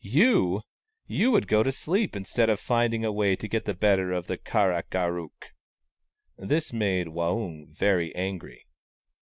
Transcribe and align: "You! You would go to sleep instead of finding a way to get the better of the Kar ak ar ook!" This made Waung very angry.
"You! 0.03 0.63
You 1.05 1.29
would 1.29 1.47
go 1.47 1.61
to 1.61 1.71
sleep 1.71 2.15
instead 2.15 2.49
of 2.49 2.59
finding 2.59 3.05
a 3.05 3.11
way 3.11 3.35
to 3.35 3.47
get 3.47 3.65
the 3.65 3.75
better 3.75 4.11
of 4.13 4.25
the 4.25 4.35
Kar 4.35 4.71
ak 4.73 4.95
ar 4.95 5.19
ook!" 5.19 5.51
This 6.39 6.73
made 6.73 7.09
Waung 7.09 7.67
very 7.69 8.11
angry. 8.15 8.65